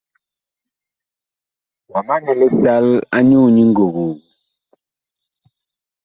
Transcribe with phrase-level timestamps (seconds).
[1.91, 4.13] Wa manɛ lisal anyuu nyi ngogoo?